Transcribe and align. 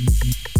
Mm-hmm. 0.00 0.51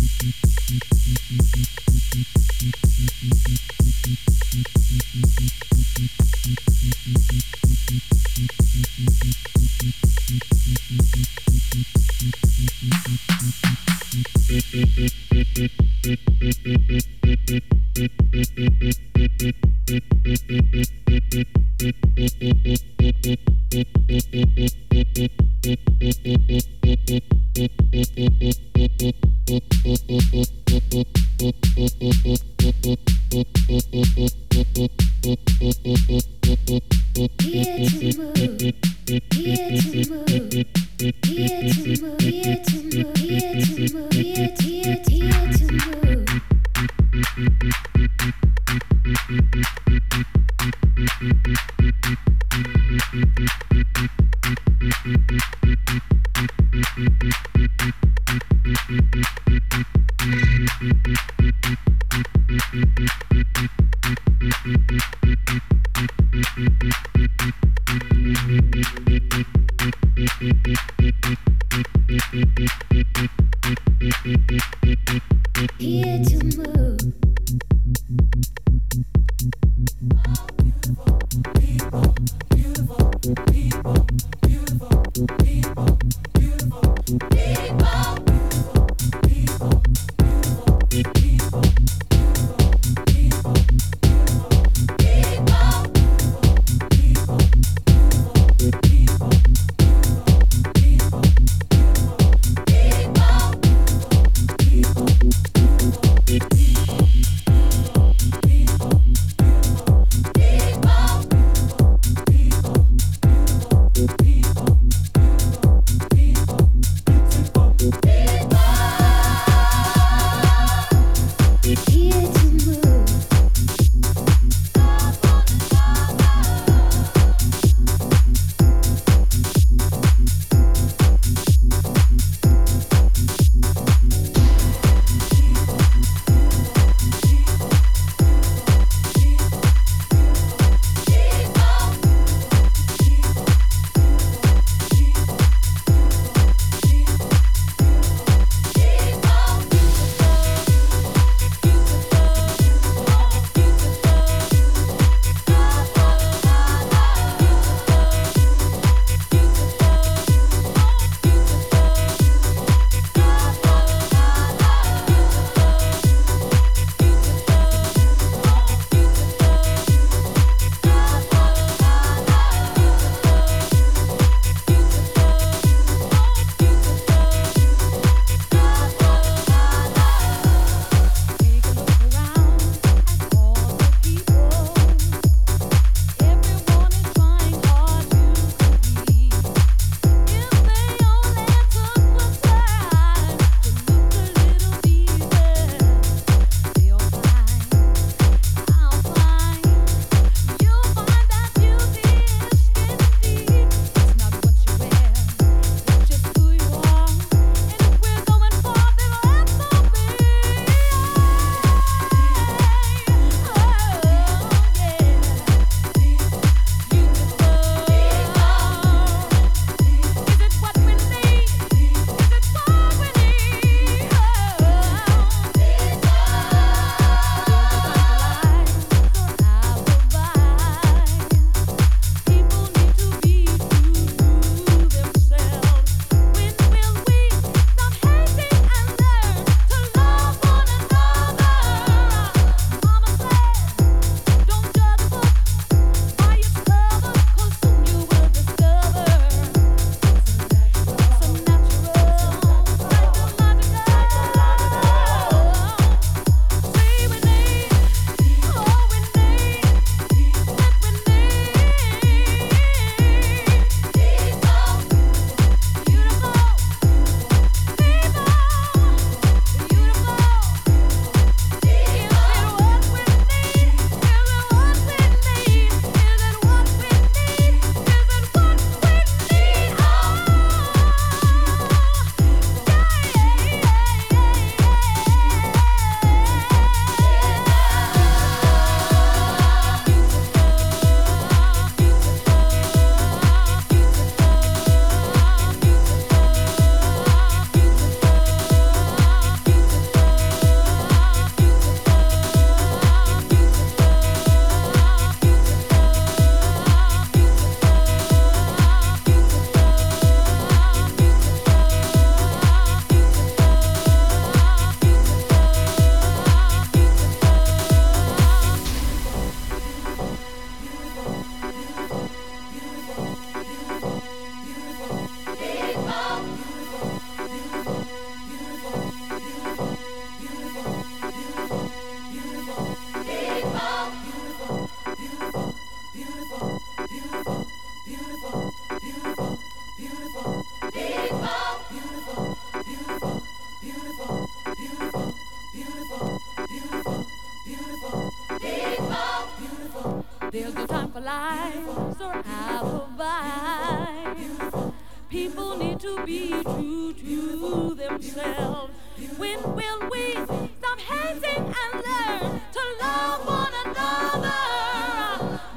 People 355.13 355.57
need 355.59 355.79
to 355.81 356.03
be 356.07 356.31
true 356.43 356.95
to 356.95 357.75
themselves. 357.75 358.73
When 359.19 359.43
will 359.43 359.91
we 359.91 360.13
stop 360.13 360.81
hating 360.81 361.37
and 361.37 361.83
learn 361.85 362.41
to 362.57 362.63
love 362.81 363.27
one 363.27 363.53
another? 363.67 364.33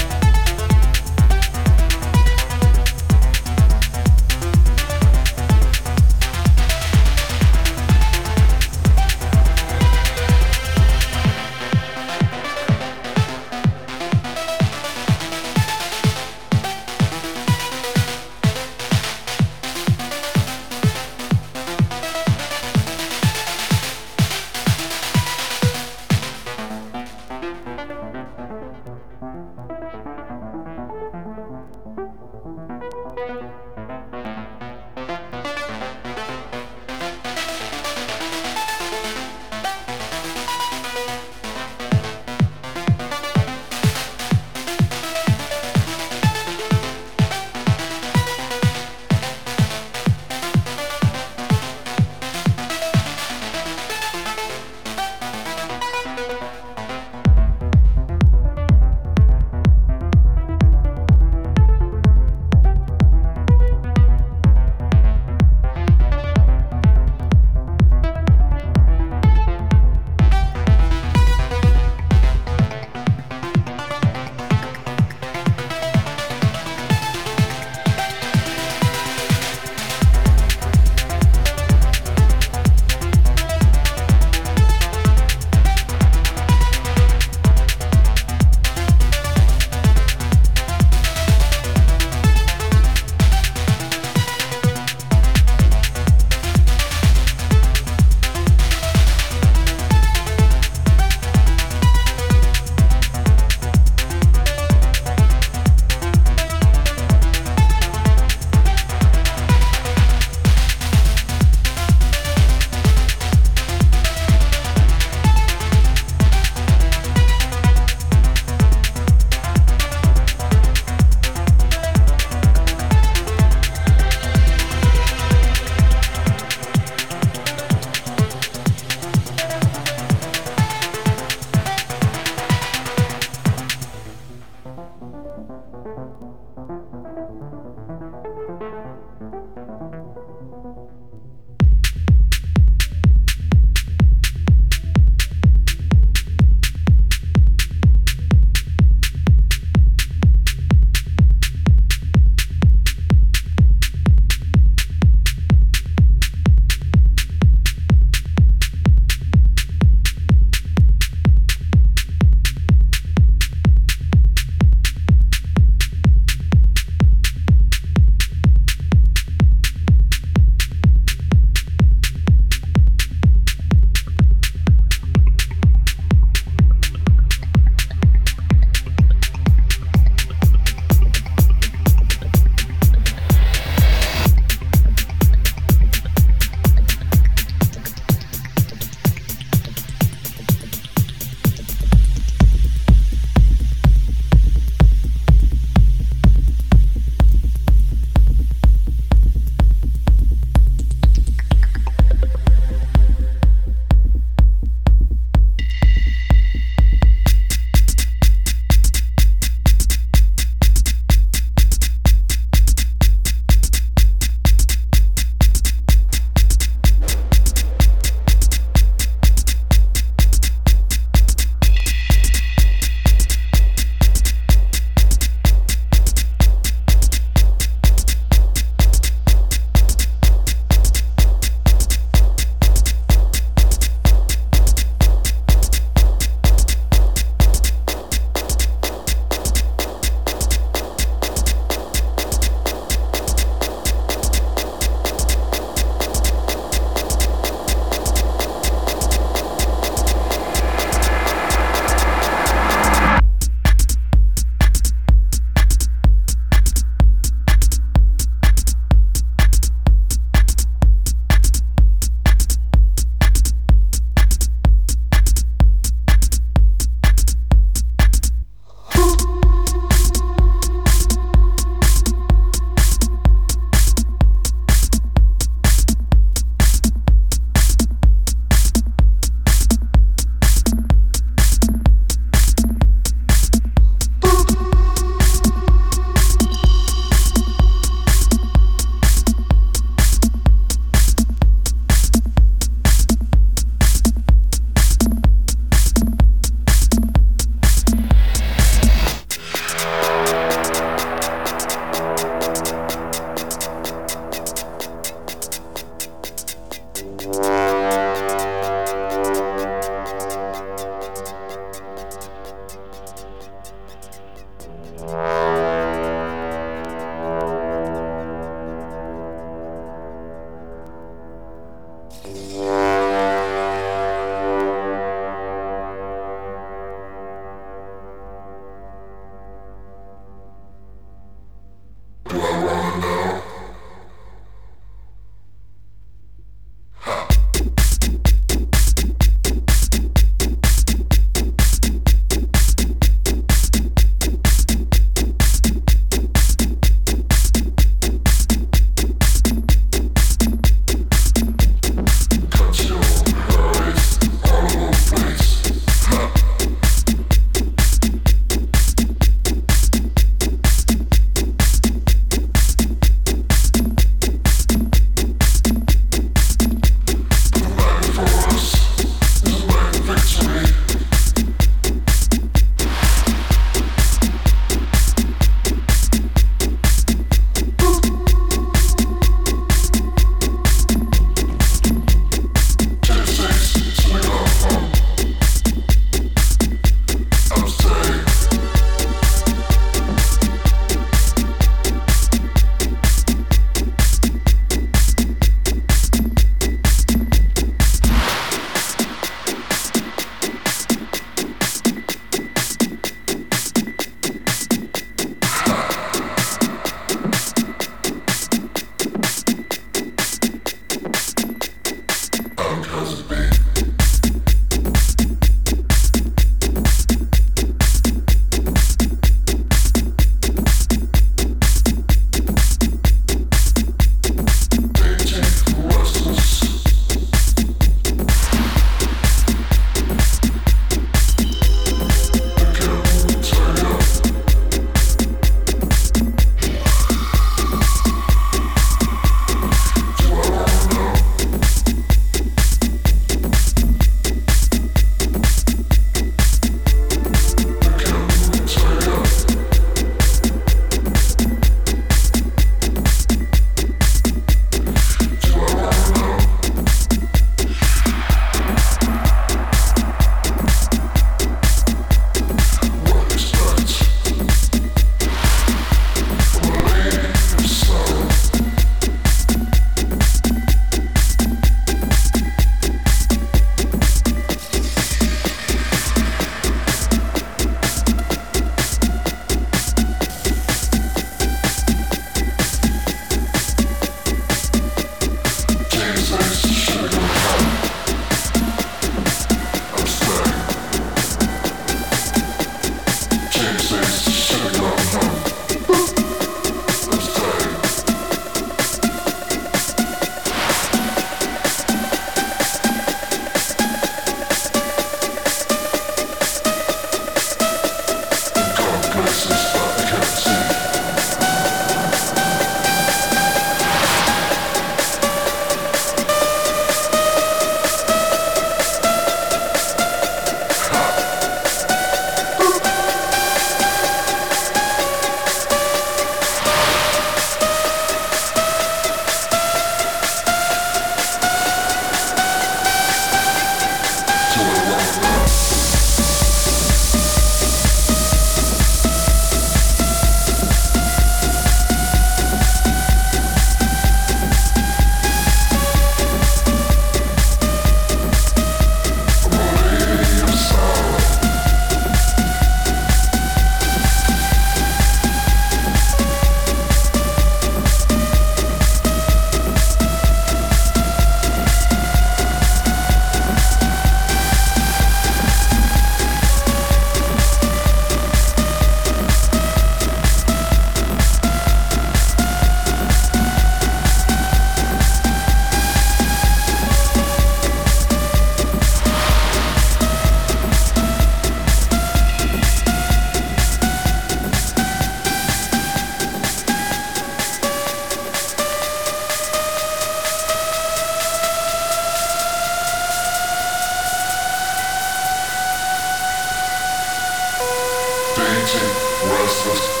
Fleeting, 598.61 598.89
restless, 599.31 600.00